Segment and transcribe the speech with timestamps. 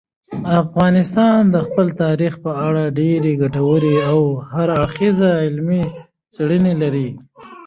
[0.61, 4.19] افغانستان د خپل تاریخ په اړه ډېرې ګټورې او
[4.53, 5.83] هر اړخیزې علمي
[6.33, 7.09] څېړنې لري.